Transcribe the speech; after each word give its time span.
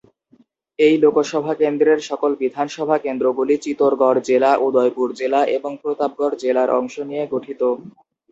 এই 0.79 0.95
লোকসভা 1.03 1.53
কেন্দ্রের 1.61 1.99
সকল 2.09 2.31
বিধানসভা 2.41 2.97
কেন্দ্রগুলি 3.05 3.55
চিতোরগড় 3.63 4.19
জেলা, 4.29 4.51
উদয়পুর 4.65 5.09
জেলা 5.15 5.41
এবং 5.57 5.71
প্রতাপগড় 5.81 6.35
জেলার 6.43 6.69
অংশ 6.79 6.95
নিয়ে 7.09 7.23
গঠিত। 7.33 7.61